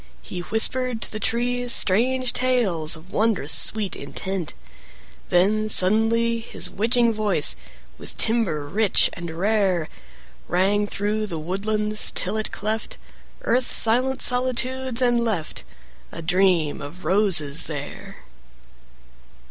[0.23, 4.55] He whispered to the trees strange tales Of wondrous sweet intent,
[5.29, 7.55] When, suddenly, his witching voice
[7.99, 9.89] With timbre rich and rare,
[10.47, 12.97] Rang through the woodlands till it cleft
[13.43, 15.63] Earth's silent solitudes, and left
[16.11, 18.23] A Dream of Roses there!